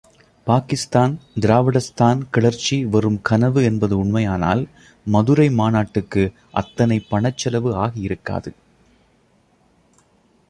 பாகிஸ்தான், 0.47 1.11
திராவிடஸ்தான் 1.39 2.21
கிளர்ச்சி 2.29 2.85
வெறும் 2.85 3.19
கனவு 3.21 3.63
என்பது 3.63 3.95
உண்மையானால், 3.97 4.63
மதுரை 5.05 5.47
மாநாட்டுக்கு 5.49 6.23
அத்தனை 6.53 6.97
பணச்செலவு 7.11 7.71
ஆகியிருக்காது! 7.83 8.51